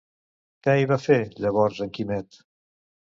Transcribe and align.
Què 0.67 0.73
hi 0.79 0.87
va 0.93 0.97
fer, 1.03 1.19
llavors, 1.45 1.83
en 1.87 1.93
Quimet? 1.99 2.41